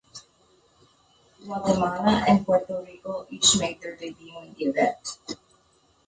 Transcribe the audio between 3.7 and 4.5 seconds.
their debut